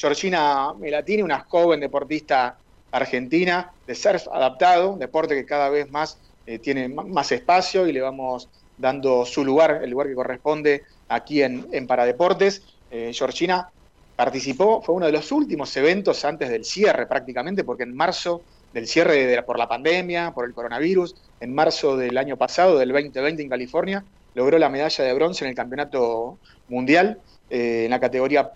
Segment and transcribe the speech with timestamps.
[0.00, 2.56] Georgina Melatini, una joven deportista
[2.90, 8.00] argentina de surf adaptado, deporte que cada vez más eh, tiene más espacio y le
[8.00, 12.62] vamos dando su lugar, el lugar que corresponde aquí en, en Paradeportes.
[12.90, 13.68] Eh, Georgina
[14.16, 18.40] participó, fue uno de los últimos eventos antes del cierre prácticamente, porque en marzo
[18.72, 23.42] del cierre por la pandemia, por el coronavirus, en marzo del año pasado, del 2020
[23.42, 24.04] en California,
[24.34, 26.38] logró la medalla de bronce en el campeonato
[26.68, 27.20] mundial
[27.50, 28.50] eh, en la categoría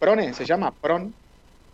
[0.00, 1.14] Prone, se llama Pron,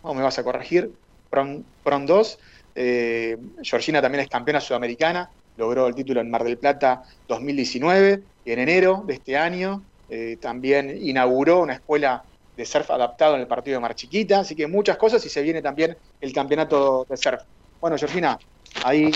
[0.01, 0.91] ¿cómo me vas a corregir?
[1.29, 2.37] Pron, Pron 2.
[2.75, 8.51] Eh, Georgina también es campeona sudamericana, logró el título en Mar del Plata 2019 y
[8.51, 13.47] en enero de este año eh, también inauguró una escuela de surf adaptado en el
[13.47, 17.15] partido de Mar Chiquita, así que muchas cosas y se viene también el campeonato de
[17.15, 17.41] surf.
[17.79, 18.37] Bueno, Georgina,
[18.83, 19.09] ahí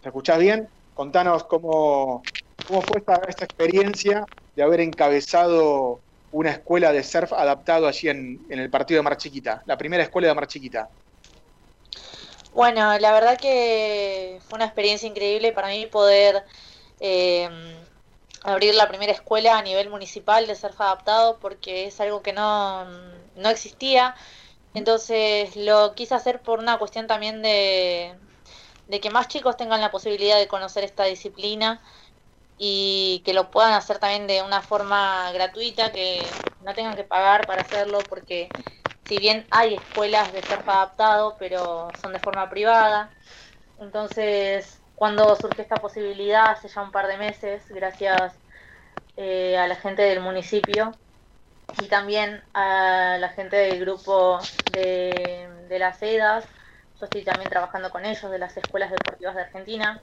[0.00, 2.22] te escuchás bien, contanos cómo,
[2.66, 4.24] cómo fue esta experiencia
[4.56, 6.03] de haber encabezado
[6.34, 10.26] una escuela de surf adaptado allí en, el partido de Mar Chiquita, la primera escuela
[10.26, 10.88] de Mar Chiquita.
[12.52, 16.44] Bueno, la verdad que fue una experiencia increíble para mí poder
[16.98, 17.48] eh,
[18.42, 22.84] abrir la primera escuela a nivel municipal de surf adaptado porque es algo que no,
[23.36, 24.16] no existía.
[24.74, 28.12] Entonces lo quise hacer por una cuestión también de,
[28.88, 31.80] de que más chicos tengan la posibilidad de conocer esta disciplina
[32.58, 36.22] y que lo puedan hacer también de una forma gratuita, que
[36.60, 38.50] no tengan que pagar para hacerlo, porque
[39.02, 43.12] si bien hay escuelas de surf adaptado, pero son de forma privada,
[43.78, 48.34] entonces cuando surge esta posibilidad hace ya un par de meses, gracias
[49.16, 50.92] eh, a la gente del municipio
[51.80, 54.38] y también a la gente del grupo
[54.72, 56.44] de, de las EDAS,
[57.00, 60.02] yo estoy también trabajando con ellos, de las escuelas deportivas de Argentina,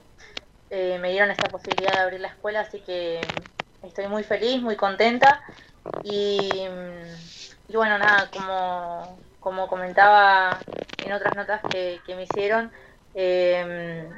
[0.74, 3.20] eh, me dieron esta posibilidad de abrir la escuela, así que
[3.82, 5.42] estoy muy feliz, muy contenta.
[6.02, 6.66] Y,
[7.68, 10.58] bueno, nada, como, como comentaba
[11.04, 12.72] en otras notas que, me hicieron,
[13.14, 14.08] eh,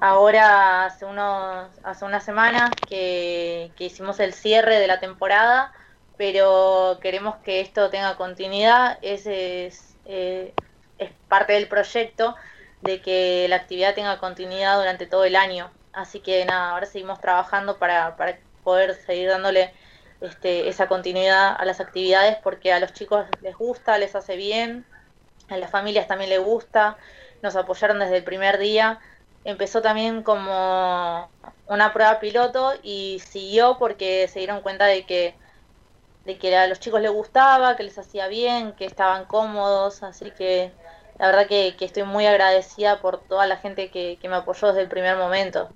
[0.00, 5.72] ahora hace, unos, hace unas semanas que, hicimos el cierre de la temporada,
[6.16, 10.54] pero queremos que esto tenga continuidad, ese es, eh,
[10.98, 12.36] es parte del proyecto
[12.82, 15.70] de que la actividad tenga continuidad durante todo el año.
[15.92, 19.72] Así que nada, ahora seguimos trabajando para, para poder seguir dándole
[20.20, 24.86] este, esa continuidad a las actividades porque a los chicos les gusta, les hace bien,
[25.48, 26.96] a las familias también les gusta,
[27.42, 29.00] nos apoyaron desde el primer día.
[29.44, 31.30] Empezó también como
[31.66, 35.34] una prueba piloto y siguió porque se dieron cuenta de que
[36.24, 40.30] de que a los chicos les gustaba, que les hacía bien, que estaban cómodos, así
[40.30, 40.72] que
[41.18, 44.88] la verdad que, estoy muy agradecida por toda la gente que, me apoyó desde el
[44.88, 45.68] primer momento.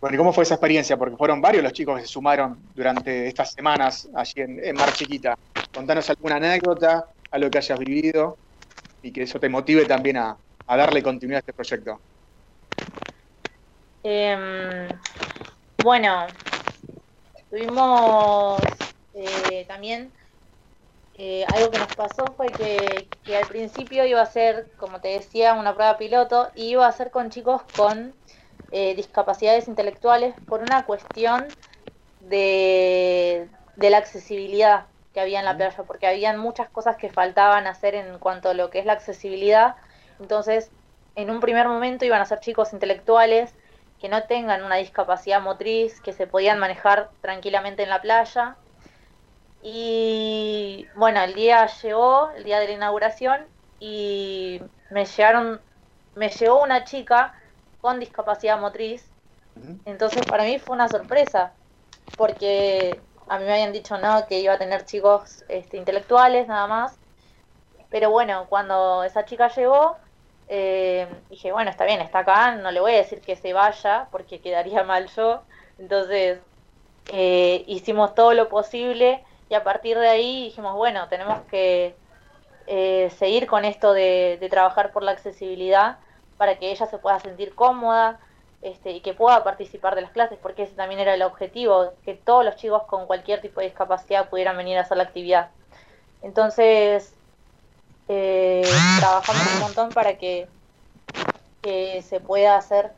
[0.00, 0.96] Bueno, ¿y cómo fue esa experiencia?
[0.96, 5.34] Porque fueron varios los chicos que se sumaron durante estas semanas allí en, Mar Chiquita.
[5.74, 8.38] Contanos alguna anécdota, a lo que hayas vivido
[9.02, 12.00] y que eso te motive también a, darle continuidad a este proyecto.
[14.02, 14.88] Em,
[15.82, 16.26] bueno,
[17.50, 18.62] tuvimos
[19.12, 20.12] eh, también
[21.22, 25.52] eh, algo que nos pasó fue que, al principio iba a ser, como te decía,
[25.52, 28.14] una prueba piloto y iba a ser con chicos con
[28.72, 31.46] eh, discapacidades intelectuales por una cuestión
[32.20, 37.94] de, la accesibilidad que había en la playa, porque habían muchas cosas que faltaban hacer
[37.94, 39.76] en cuanto a lo que es la accesibilidad.
[40.20, 40.70] Entonces,
[41.16, 43.54] en un primer momento iban a ser chicos intelectuales
[44.00, 48.56] que no tengan una discapacidad motriz, que se podían manejar tranquilamente en la playa
[49.62, 53.46] y bueno, el día llegó, el día de la inauguración,
[53.78, 54.60] y
[54.90, 55.60] me llegaron,
[56.14, 57.34] me llegó una chica
[57.80, 59.08] con discapacidad motriz.
[59.84, 61.52] Entonces para mí fue una sorpresa,
[62.16, 62.98] porque
[63.28, 66.98] a mí me habían dicho no, que iba a tener chicos este, intelectuales nada más.
[67.90, 69.96] Pero bueno, cuando esa chica llegó,
[70.48, 74.08] eh, dije, bueno, está bien, está acá, no le voy a decir que se vaya,
[74.10, 75.42] porque quedaría mal yo.
[75.78, 76.38] Entonces
[77.12, 81.94] eh, hicimos todo lo posible y a partir de ahí dijimos, bueno, tenemos que
[82.66, 85.98] eh, seguir con esto de, trabajar por la accesibilidad
[86.40, 88.18] para que ella se pueda sentir cómoda
[88.62, 92.14] este, y que pueda participar de las clases, porque ese también era el objetivo, que
[92.14, 95.50] todos los chicos con cualquier tipo de discapacidad pudieran venir a hacer la actividad.
[96.22, 97.12] Entonces,
[98.08, 98.62] eh,
[99.00, 100.48] trabajamos un montón para que,
[101.62, 102.90] se pueda hacer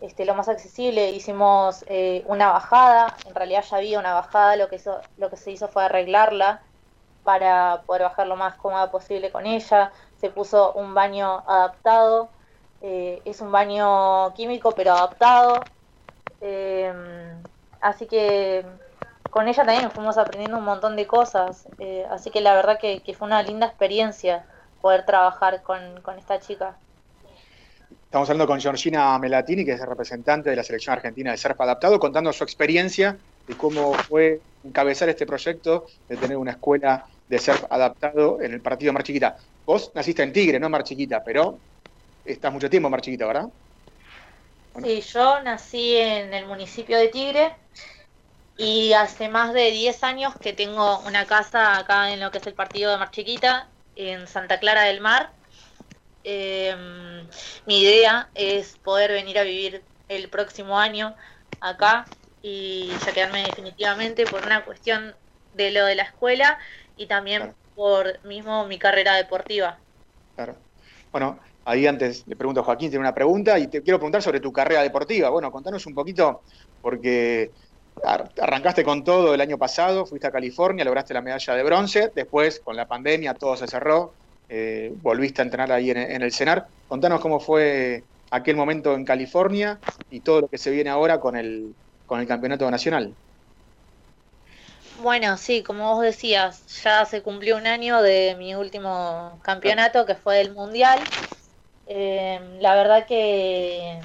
[0.00, 1.10] este, lo más accesible.
[1.10, 5.36] Hicimos eh, una bajada, en realidad ya había una bajada, lo que, hizo, lo que
[5.36, 6.62] se hizo fue arreglarla
[7.22, 9.92] para poder bajar lo más cómoda posible con ella.
[10.20, 12.30] Se puso un baño adaptado,
[12.80, 15.62] eh, es un baño químico pero adaptado.
[16.40, 17.42] Em,
[17.80, 18.64] así que
[19.30, 23.02] con ella también fuimos aprendiendo un montón de cosas, eh, así que la verdad que,
[23.16, 24.46] fue una linda experiencia
[24.80, 25.80] poder trabajar con,
[26.16, 26.76] esta chica.
[28.04, 32.00] Estamos hablando con Georgina Melatini, que es representante de la selección argentina de surf adaptado,
[32.00, 37.64] contando su experiencia de cómo fue encabezar este proyecto de tener una escuela de surf
[37.68, 39.36] adaptado en el partido Mar Chiquita.
[39.66, 41.58] Vos naciste en Tigre, no Mar Chiquita, pero
[42.32, 43.48] estás mucho tiempo en Mar Chiquita, ¿verdad?
[44.82, 47.56] Sí, yo nací en el municipio de Tigre
[48.56, 52.46] y hace más de 10 años que tengo una casa acá en lo que es
[52.46, 55.32] el partido de Mar Chiquita, en Santa Clara del Mar.
[56.22, 57.28] Em,
[57.66, 61.16] mi idea es poder venir a vivir el próximo año
[61.60, 62.04] acá
[62.42, 65.16] y ya quedarme definitivamente por una cuestión
[65.52, 66.58] de lo de la escuela
[66.96, 69.80] y también por mismo mi carrera deportiva.
[70.34, 70.56] Claro.
[71.10, 74.40] Bueno, ahí antes le pregunto a Joaquín, tiene una pregunta y te quiero preguntar sobre
[74.40, 75.28] tu carrera deportiva.
[75.28, 76.42] Bueno, contanos un poquito,
[76.80, 77.50] porque
[78.40, 82.60] arrancaste con todo el año pasado, fuiste a California, lograste la medalla de bronce, después
[82.60, 84.14] con la pandemia todo se cerró,
[84.48, 86.66] eh, volviste a entrenar ahí en, el CENAR.
[86.88, 89.78] Contanos cómo fue aquel momento en California
[90.10, 91.74] y todo lo que se viene ahora con el,
[92.06, 93.14] con el campeonato nacional.
[95.02, 100.14] Bueno, sí, como vos decías, ya se cumplió un año de mi último campeonato, que
[100.14, 100.98] fue el Mundial.
[101.90, 103.98] Eh, la verdad que,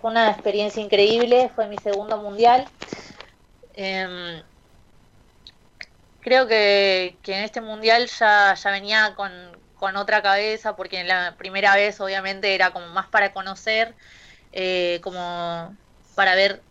[0.00, 2.66] fue una experiencia increíble, fue mi segundo Mundial.
[3.74, 4.42] Eh,
[6.20, 9.30] creo que, que, en este Mundial ya, ya venía con,
[9.74, 13.94] con, otra cabeza, porque en la primera vez obviamente era como más para conocer,
[14.52, 15.76] eh, como
[16.14, 16.62] para ver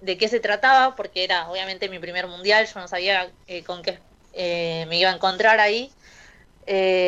[0.00, 3.82] de qué se trataba, porque era obviamente mi primer mundial, yo no sabía eh, con
[3.82, 4.00] qué
[4.34, 5.90] eh, me iba a encontrar ahí.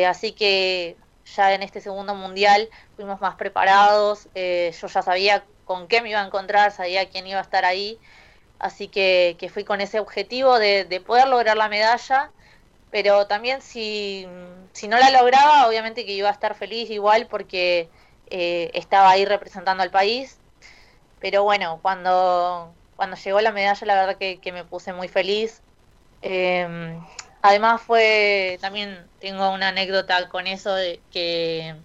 [0.07, 6.01] Así que ya en este segundo mundial fuimos más preparados, yo ya sabía con qué
[6.01, 7.99] me iba a encontrar, sabía quién iba a estar ahí,
[8.59, 12.31] así que, fui con ese objetivo de, poder lograr la medalla,
[12.91, 14.27] pero también si,
[14.73, 17.89] si, no la lograba, obviamente que iba a estar feliz igual porque
[18.29, 20.39] estaba ahí representando al país,
[21.19, 25.61] pero bueno, cuando, cuando llegó la medalla, la verdad que, me puse muy feliz.
[26.21, 27.01] Em,
[27.45, 31.75] además fue, también tengo una anécdota con eso, de que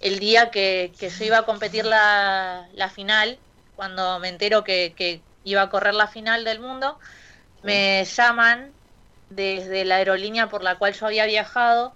[0.00, 3.38] el día que, yo iba a competir la, final,
[3.76, 6.98] cuando me entero que, iba a correr la final del mundo,
[7.62, 8.72] me llaman
[9.30, 11.92] desde la aerolínea por la cual yo había viajado,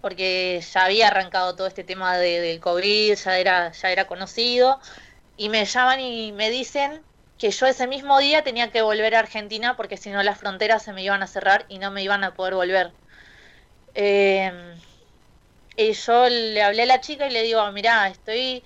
[0.00, 4.80] porque ya había arrancado todo este tema de, del COVID, ya era, ya era conocido,
[5.36, 7.02] y me llaman y me dicen
[7.38, 10.82] que yo ese mismo día tenía que volver a Argentina porque si no las fronteras
[10.82, 12.92] se me iban a cerrar y no me iban a poder volver.
[13.94, 14.76] Eh,
[15.76, 18.64] y yo le hablé a la chica y le digo, mira, estoy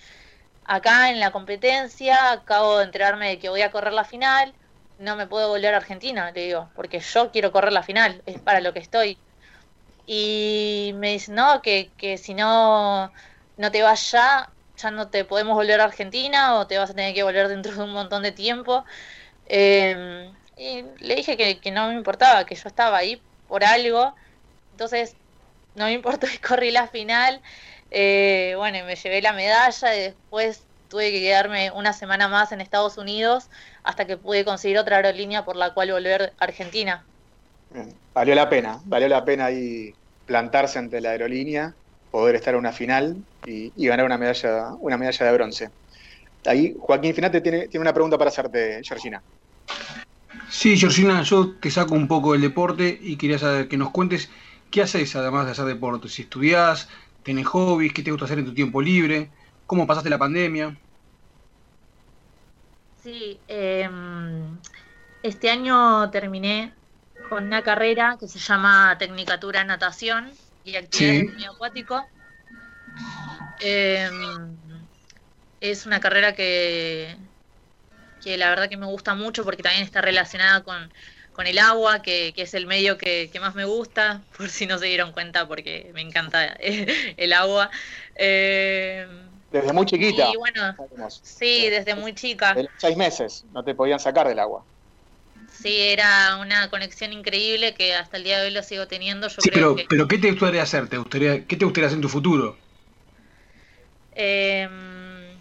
[0.65, 4.55] acá en la competencia, acabo de enterarme de que voy a correr la final,
[4.99, 8.41] no me puedo volver a Argentina, le digo, porque yo quiero correr la final, es
[8.41, 9.19] para lo que estoy.
[10.07, 13.13] Y me dice, no, que, que si no,
[13.57, 16.95] no te vas ya, ya no te podemos volver a Argentina o te vas a
[16.95, 18.85] tener que volver dentro de un montón de tiempo.
[19.47, 24.15] Em, y le dije que, no me importaba, que yo estaba ahí por algo.
[24.73, 25.17] Entonces,
[25.75, 27.41] no me importó y corrí la final.
[27.91, 32.61] Eh, bueno, me llevé la medalla y después tuve que quedarme una semana más en
[32.61, 33.49] Estados Unidos
[33.85, 37.05] hasta que pude conseguir otra aerolínea por la cual volver a Argentina.
[38.13, 39.95] Valió la pena, valió la pena ahí
[40.27, 41.75] plantarse ante la aerolínea
[42.11, 45.71] poder estar en una final y, ganar una medalla, una medalla de bronce.
[46.47, 49.23] Ahí Joaquín Finate tiene, tiene una pregunta para hacerte, Georgina.
[50.49, 54.31] Sí, Georgina, yo te saco un poco del deporte y quería saber que nos cuentes
[54.71, 56.09] qué haces además de hacer deporte.
[56.09, 56.89] Si estudias,
[57.23, 59.31] tenés hobbies, qué te gusta hacer en tu tiempo libre,
[59.67, 60.77] cómo pasaste la pandemia.
[63.03, 64.59] Sí, em,
[65.23, 66.75] este año terminé
[67.29, 70.31] con una carrera que se llama Tecnicatura en Natación
[70.65, 71.45] y actividad sí.
[71.47, 72.07] acuático.
[73.61, 74.57] Em,
[75.61, 77.17] es una carrera que,
[78.23, 80.91] que la verdad que me gusta mucho porque también está relacionada con,
[81.47, 85.13] el agua, que, es el medio que, más me gusta, por si no se dieron
[85.13, 87.71] cuenta, porque me encanta el agua.
[88.15, 90.31] Em, desde muy chiquita.
[90.39, 90.77] bueno,
[91.23, 92.55] sí, desde muy chica.
[92.77, 94.65] seis meses, no te podían sacar del agua.
[95.51, 99.29] Sí, era una conexión increíble que hasta el día de hoy lo sigo teniendo.
[99.29, 100.89] Yo sí, pero, pero ¿qué te gustaría hacer?
[100.89, 102.59] ¿Te gustaría, ¿Qué te gustaría hacer en tu futuro?
[104.13, 105.39] Em,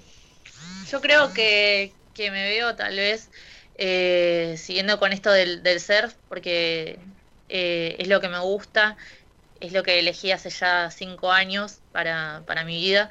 [0.89, 3.31] yo creo que, me veo tal vez
[3.75, 6.99] eh, siguiendo con esto del, surf, porque
[7.47, 8.97] eh, es lo que me gusta,
[9.59, 13.09] es lo que elegí hace ya cinco años para, para mi vida.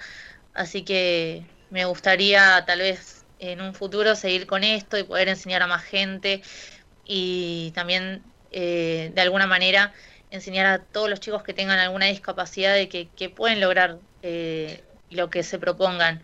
[0.52, 5.62] Así que me gustaría tal vez en un futuro seguir con esto y poder enseñar
[5.62, 6.42] a más gente
[7.08, 8.22] y también
[8.52, 9.92] de alguna manera
[10.30, 13.98] enseñar a todos los chicos que tengan alguna discapacidad de que, pueden lograr
[15.10, 16.22] lo que se propongan.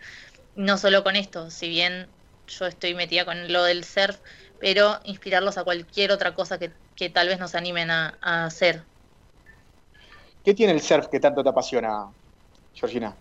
[0.55, 2.07] No solo con esto, si bien
[2.47, 4.17] yo estoy metida con lo del surf,
[4.59, 8.83] pero inspirarlos a cualquier otra cosa que, tal vez nos animen a, hacer.
[10.43, 12.07] ¿Qué tiene el surf que tanto te apasiona,
[12.73, 13.15] Georgina?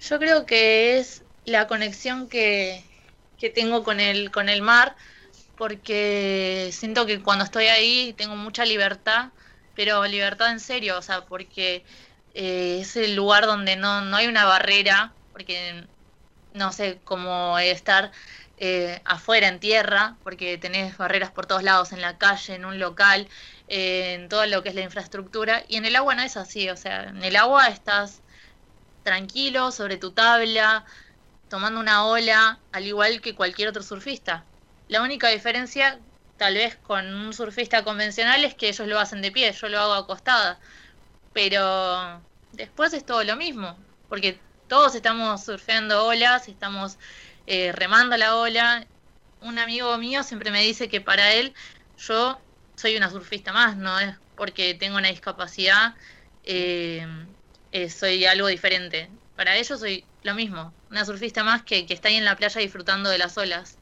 [0.00, 2.84] Yo creo que es la conexión que,
[3.38, 4.96] que tengo con el, con el mar,
[5.62, 9.30] porque siento que cuando estoy ahí tengo mucha libertad,
[9.76, 11.84] pero libertad en serio, o sea, porque
[12.34, 15.86] eh, es el lugar donde no, no hay una barrera, porque
[16.52, 18.10] no sé, cómo estar
[18.56, 22.80] eh, afuera en tierra, porque tenés barreras por todos lados, en la calle, en un
[22.80, 23.28] local,
[23.68, 26.70] eh, en todo lo que es la infraestructura, y en el agua no es así,
[26.70, 28.24] o sea, en el agua estás
[29.02, 30.84] tranquilo sobre tu tabla,
[31.48, 34.51] tomando una ola, al igual que cualquier otro surfista.
[34.92, 35.98] La única diferencia,
[36.36, 39.78] tal vez con un surfista convencional, es que ellos lo hacen de pie, yo lo
[39.80, 40.60] hago acostada,
[41.32, 42.22] pero
[42.52, 43.78] después es todo lo mismo,
[44.10, 46.98] porque todos estamos surfeando olas, estamos
[47.46, 48.86] eh, remando la ola.
[49.40, 51.54] Un amigo mío siempre me dice que para él
[51.96, 52.38] yo
[52.76, 55.94] soy una surfista más, no es porque tengo una discapacidad,
[56.44, 57.06] eh,
[57.70, 59.10] eh, soy algo diferente.
[59.36, 62.60] Para ellos soy lo mismo, una surfista más que, que está ahí en la playa
[62.60, 63.78] disfrutando de las olas.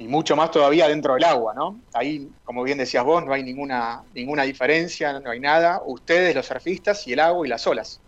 [0.00, 1.78] Y mucho más todavía dentro del agua, ¿no?
[1.92, 5.82] Ahí, como bien decías vos, no hay ninguna, ninguna diferencia, no hay nada.
[5.84, 8.00] Ustedes, los surfistas, y el agua y las olas.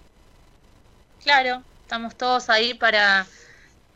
[1.22, 3.26] Claro, estamos todos ahí para,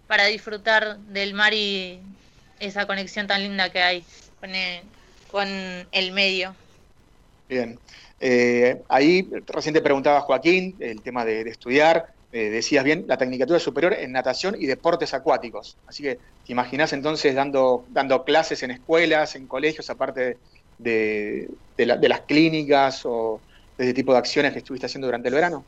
[0.06, 1.98] para disfrutar del mar y
[2.60, 4.04] esa conexión tan linda que hay
[4.40, 4.82] con el,
[5.30, 5.48] con
[5.90, 6.54] el medio.
[7.48, 7.78] Bien.
[8.20, 12.06] Eh, ahí recién te preguntaba Joaquín el tema de, estudiar.
[12.36, 15.78] Eh, decías bien, la Tecnicatura Superior en Natación y Deportes Acuáticos.
[15.86, 20.40] Así que te imaginas entonces dando, dando clases en escuelas, en colegios, aparte
[20.76, 23.42] de, de, de las clínicas o
[23.78, 25.66] de ese tipo de acciones que estuviste haciendo durante el verano.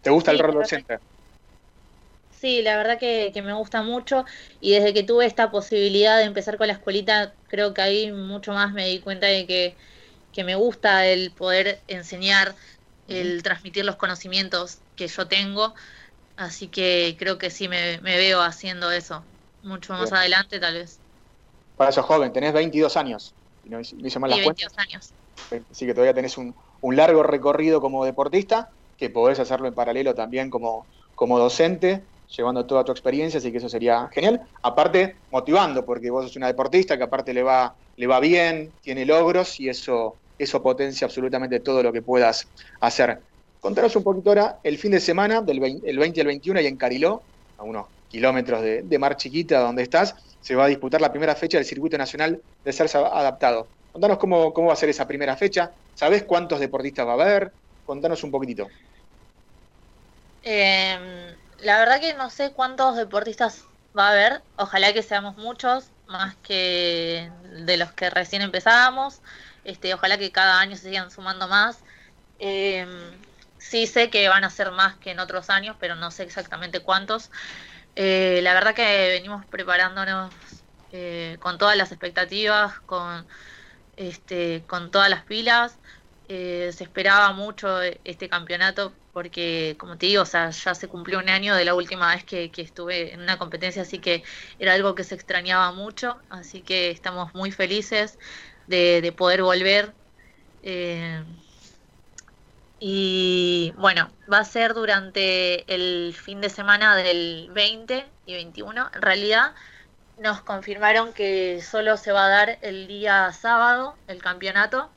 [0.00, 0.98] ¿Te gusta el rol docente?
[2.30, 4.24] Sí, la verdad que, me gusta mucho
[4.60, 8.52] y desde que tuve esta posibilidad de empezar con la escuelita, creo que ahí mucho
[8.52, 9.76] más me di cuenta de que,
[10.44, 12.54] me gusta el poder enseñar,
[13.08, 15.74] el transmitir los conocimientos que yo tengo,
[16.36, 19.24] así que creo que sí me, veo haciendo eso,
[19.62, 21.00] mucho más adelante tal vez.
[21.76, 23.34] Para eso joven, tenés 22 años,
[23.64, 25.12] no, sí, 22 años.
[25.70, 30.14] Así que todavía tenés un, un largo recorrido como deportista que podés hacerlo en paralelo
[30.14, 34.40] también como, como docente, llevando toda tu experiencia, así que eso sería genial.
[34.62, 39.04] Aparte, motivando, porque vos sos una deportista que aparte le va, le va bien, tiene
[39.04, 42.46] logros y eso, eso potencia absolutamente todo lo que puedas
[42.80, 43.20] hacer.
[43.60, 46.66] Contanos un poquito ahora el fin de semana, del 20, el 20 al 21, ahí
[46.66, 47.22] en Cariló,
[47.58, 51.58] a unos kilómetros de, Mar Chiquita, donde estás, se va a disputar la primera fecha
[51.58, 53.66] del Circuito Nacional de Ser Adaptado.
[53.92, 57.52] Contanos cómo, cómo va a ser esa primera fecha, ¿sabés cuántos deportistas va a haber?
[57.84, 58.68] Contanos un poquitito.
[60.42, 63.64] Em, la verdad que no sé cuántos deportistas
[63.98, 64.42] va a haber.
[64.56, 67.30] Ojalá que seamos muchos, más que
[67.66, 69.20] de los que recién empezábamos.
[69.66, 71.82] Este, ojalá que cada año se sigan sumando más.
[72.38, 72.88] Em,
[73.58, 76.80] sí sé que van a ser más que en otros años, pero no sé exactamente
[76.80, 77.30] cuántos.
[77.96, 80.32] Eh, la verdad que venimos preparándonos
[80.92, 83.26] eh, con todas las expectativas, con,
[83.96, 85.80] este, con todas las pilas.
[86.28, 91.18] Eh, se esperaba mucho este campeonato porque, como te digo, o sea, ya se cumplió
[91.18, 94.22] un año de la última vez que, estuve en una competencia, así que
[94.58, 98.18] era algo que se extrañaba mucho, así que estamos muy felices
[98.66, 99.92] de, poder volver.
[100.62, 101.22] Eh,
[102.78, 108.90] y bueno, va a ser durante el fin de semana del 20 y 21.
[108.94, 109.54] En realidad
[110.18, 114.90] nos confirmaron que solo se va a dar el día sábado el campeonato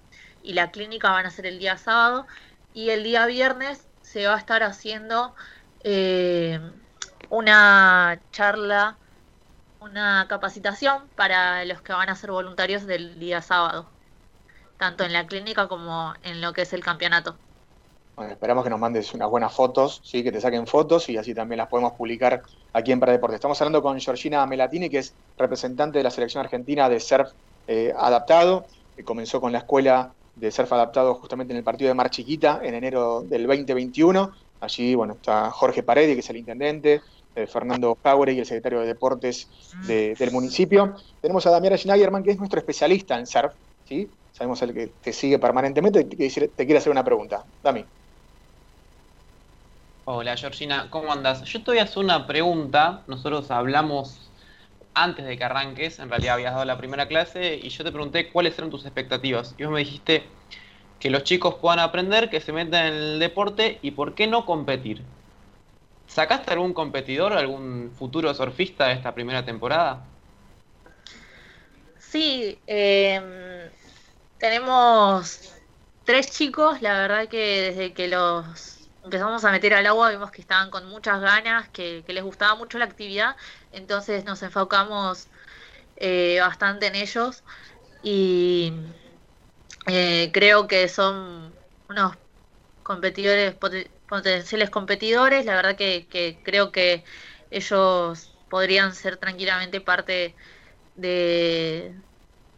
[0.43, 2.25] y la clínica van a ser el día sábado
[2.73, 5.35] y el día viernes se va a estar haciendo
[5.83, 6.59] eh,
[7.29, 8.97] una charla,
[9.81, 13.85] una capacitación para los que van a ser voluntarios del día sábado,
[14.77, 17.35] tanto en la clínica como en lo que es el campeonato.
[18.15, 20.23] Bueno, esperamos que nos mandes unas buenas fotos, ¿sí?
[20.23, 22.43] que te saquen fotos y así también las podemos publicar
[22.73, 23.35] aquí en Paradeporte.
[23.35, 27.29] Estamos hablando con Georgina Melatini, que es representante de la selección argentina de surf
[27.67, 28.65] eh, adaptado,
[28.97, 32.59] que comenzó con la escuela de surf adaptado justamente en el partido de Mar Chiquita
[32.61, 34.31] en enero del 2021.
[34.59, 37.01] Allí, bueno, está Jorge Paredes, que es el intendente,
[37.35, 39.49] eh, Fernando y el secretario de Deportes
[39.87, 40.95] del municipio.
[41.21, 44.09] Tenemos a Damián Schneiderman, que es nuestro especialista en surf, ¿sí?
[44.31, 47.43] Sabemos el que te sigue permanentemente, te, te quiere hacer una pregunta.
[47.61, 47.85] Dami.
[50.05, 51.43] Hola Georgina, ¿cómo andas?
[51.43, 53.03] Yo te voy a hacer una pregunta.
[53.07, 54.31] Nosotros hablamos
[54.93, 58.31] antes de que arranques, en realidad habías dado la primera clase y yo te pregunté
[58.31, 59.55] cuáles eran tus expectativas.
[59.57, 60.35] Y vos me dijiste
[60.99, 64.45] que los chicos puedan aprender, que se metan en el deporte y por qué no
[64.45, 65.18] competir.
[66.09, 70.03] ¿Sacaste algún competidor, algún futuro surfista de esta primera temporada?
[71.99, 73.69] Sí, em,
[74.39, 75.53] tenemos
[76.03, 80.41] tres chicos, la verdad que desde que los empezamos a meter al agua vimos que
[80.41, 83.37] estaban con muchas ganas, que, les gustaba mucho la actividad,
[83.71, 85.27] entonces nos enfocamos
[85.95, 87.43] eh, bastante en ellos
[88.01, 88.73] y
[89.85, 91.53] eh, creo que son
[91.87, 92.17] unos
[92.81, 93.53] competidores,
[94.09, 97.03] potenciales competidores, la verdad que, creo que
[97.51, 100.35] ellos podrían ser tranquilamente parte
[100.95, 101.93] de,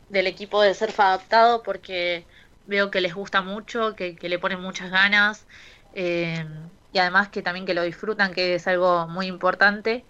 [0.09, 2.25] del equipo de surf adaptado porque
[2.67, 5.45] veo que les gusta mucho, que, le ponen muchas ganas
[5.93, 6.45] eh,
[6.93, 10.05] y además que también que lo disfrutan, que es algo muy importante.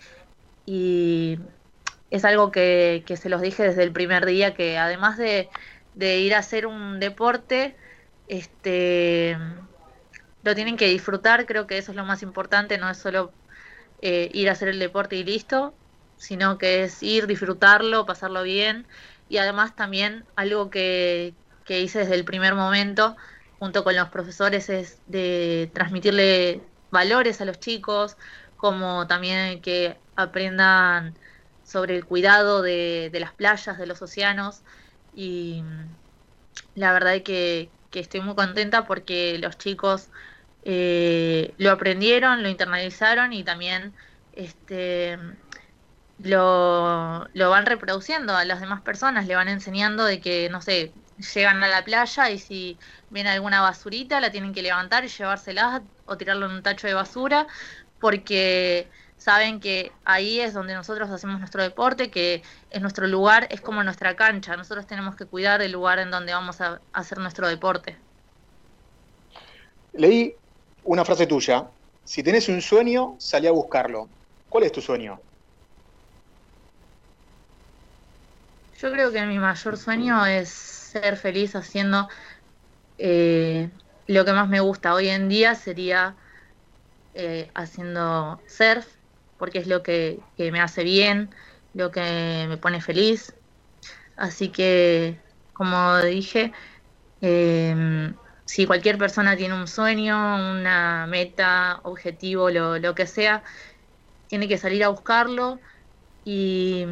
[0.65, 1.39] Y
[2.12, 5.50] es algo que, se los dije desde el primer día, que además de,
[5.95, 7.75] ir a hacer un deporte,
[8.27, 9.38] este
[10.43, 13.33] lo tienen que disfrutar, creo que eso es lo más importante, no es solo
[14.01, 15.74] eh, ir a hacer el deporte y listo,
[16.17, 18.88] sino que es ir, disfrutarlo, pasarlo bien.
[19.29, 21.36] Y además también algo que,
[21.67, 23.15] hice desde el primer momento
[23.57, 28.17] junto con los profesores es de transmitirle valores a los chicos,
[28.57, 31.17] como también que aprendan
[31.63, 34.63] sobre el cuidado de, las playas, de los océanos.
[35.13, 35.63] Y
[36.75, 40.10] la verdad es que, estoy muy contenta porque los chicos
[40.63, 43.94] eh, lo aprendieron, lo internalizaron y también
[44.34, 45.18] este,
[46.20, 50.91] lo, lo van reproduciendo a las demás personas, le van enseñando de que, no sé,
[51.34, 52.77] llegan a la playa y si
[53.10, 56.94] viene alguna basurita la tienen que levantar y llevársela o tirarlo en un tacho de
[56.94, 57.48] basura
[58.00, 58.88] porque
[59.18, 62.41] saben que ahí es donde nosotros hacemos nuestro deporte, que
[62.72, 64.58] es nuestro lugar, es como nuestra cancha.
[64.58, 67.98] Nosotros tenemos que cuidar el lugar en donde vamos a hacer nuestro deporte.
[69.94, 70.34] Leí
[70.83, 71.69] una frase tuya.
[72.03, 74.09] Si tenés un sueño, salí a buscarlo.
[74.50, 75.22] ¿Cuál es tu sueño?
[78.77, 82.09] Yo creo que mi mayor sueño es ser feliz haciendo
[82.98, 83.70] eh,
[84.07, 84.94] lo que más me gusta.
[84.96, 86.17] Hoy en día sería
[87.13, 88.87] eh, haciendo surf,
[89.37, 91.29] porque es lo que, me hace bien,
[91.74, 93.35] lo que me pone feliz.
[94.17, 95.22] Así que,
[95.53, 96.51] como dije,
[97.22, 98.15] em,
[98.51, 103.44] si cualquier persona tiene un sueño, una meta, objetivo, lo, que sea,
[104.27, 105.57] tiene que salir a buscarlo
[106.25, 106.85] y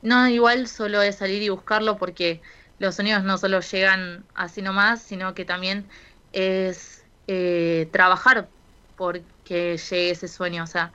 [0.00, 2.40] no, igual solo es salir y buscarlo porque
[2.78, 5.86] los sonidos no solo llegan así nomás, sino que también
[6.32, 8.48] es eh, trabajar
[8.96, 10.64] porque llegue ese sueño.
[10.64, 10.94] O sea,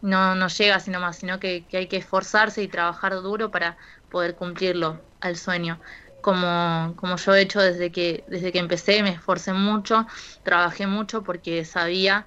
[0.00, 3.76] no, no llega así nomás, sino que, hay que esforzarse y trabajar duro para
[4.10, 5.80] poder cumplirlo al sueño.
[6.20, 10.06] Como, como yo he hecho desde que, desde que empecé, me esforcé mucho,
[10.42, 12.26] trabajé mucho porque sabía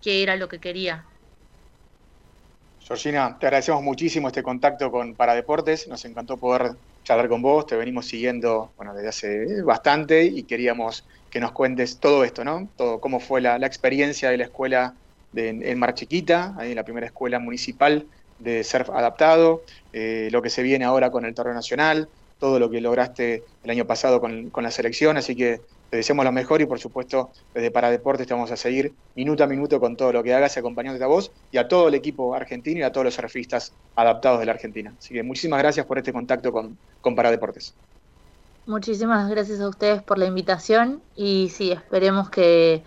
[0.00, 1.06] qué era lo que quería
[2.86, 5.88] Georgina, te agradecemos muchísimo este contacto con Paradeportes.
[5.88, 7.66] Nos encantó poder charlar con vos.
[7.66, 12.68] Te venimos siguiendo bueno, desde hace bastante y queríamos que nos cuentes todo esto, ¿no?
[12.76, 14.94] Todo, cómo fue la, experiencia de la escuela
[15.34, 18.06] en Mar Chiquita, ahí la primera escuela municipal
[18.38, 22.70] de surf adaptado, eh, lo que se viene ahora con el torneo nacional, todo lo
[22.70, 25.16] que lograste el año pasado con, con la selección.
[25.16, 28.92] Así que te deseamos lo mejor y por supuesto desde Paradeportes te vamos a seguir
[29.14, 31.94] minuto a minuto con todo lo que hagas acompañándote a vos y a todo el
[31.94, 34.92] equipo argentino y a todos los surfistas adaptados de la Argentina.
[34.98, 37.74] Así que muchísimas gracias por este contacto con, con Paradeportes.
[38.66, 42.82] Muchísimas gracias a ustedes por la invitación y sí, esperemos que,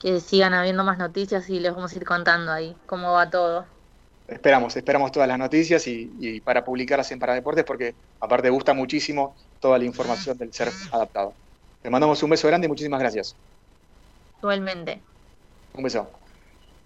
[0.00, 3.66] que sigan habiendo más noticias y les vamos a ir contando ahí cómo va todo.
[4.26, 9.36] Esperamos, esperamos todas las noticias y, y para publicarlas en Paradeportes porque aparte gusta muchísimo
[9.60, 11.34] toda la información del surf adaptado.
[11.82, 13.36] Te mandamos un beso grande y muchísimas gracias.
[14.38, 15.00] Igualmente.
[15.74, 16.08] Un beso.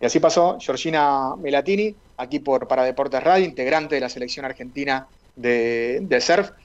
[0.01, 5.07] Y así pasó Georgina Melatini, aquí por Para Deportes Radio, integrante de la selección argentina
[5.37, 6.51] de, de surf.